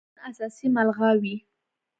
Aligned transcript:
که 0.03 0.07
قانون 0.15 0.25
اساسي 0.29 0.67
ملغا 0.75 1.11
وي، 1.21 1.35